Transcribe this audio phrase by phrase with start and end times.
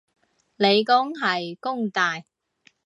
[0.55, 2.23] 理工係弓大